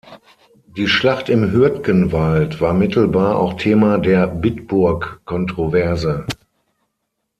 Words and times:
Die 0.65 0.87
Schlacht 0.87 1.29
im 1.29 1.51
Hürtgenwald 1.51 2.59
war 2.59 2.73
mittelbar 2.73 3.35
auch 3.37 3.53
Thema 3.57 3.99
der 3.99 4.25
Bitburg-Kontroverse. 4.25 6.25